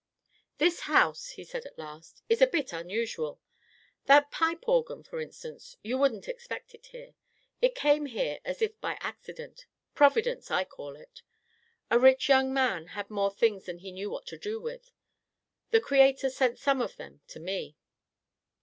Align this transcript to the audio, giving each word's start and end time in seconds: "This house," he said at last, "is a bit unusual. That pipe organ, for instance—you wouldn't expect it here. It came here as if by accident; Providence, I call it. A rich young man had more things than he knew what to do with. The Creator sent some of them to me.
"This 0.57 0.79
house," 0.89 1.29
he 1.33 1.43
said 1.43 1.63
at 1.63 1.77
last, 1.77 2.23
"is 2.27 2.41
a 2.41 2.47
bit 2.47 2.73
unusual. 2.73 3.39
That 4.05 4.31
pipe 4.31 4.67
organ, 4.67 5.03
for 5.03 5.21
instance—you 5.21 5.95
wouldn't 5.95 6.27
expect 6.27 6.73
it 6.73 6.87
here. 6.87 7.13
It 7.61 7.75
came 7.75 8.07
here 8.07 8.39
as 8.43 8.63
if 8.63 8.81
by 8.81 8.97
accident; 8.99 9.67
Providence, 9.93 10.49
I 10.49 10.63
call 10.63 10.95
it. 10.95 11.21
A 11.91 11.99
rich 11.99 12.29
young 12.29 12.51
man 12.51 12.87
had 12.97 13.11
more 13.11 13.29
things 13.29 13.65
than 13.65 13.77
he 13.77 13.91
knew 13.91 14.09
what 14.09 14.25
to 14.25 14.39
do 14.39 14.59
with. 14.59 14.91
The 15.69 15.79
Creator 15.79 16.31
sent 16.31 16.57
some 16.57 16.81
of 16.81 16.95
them 16.97 17.21
to 17.27 17.39
me. 17.39 17.77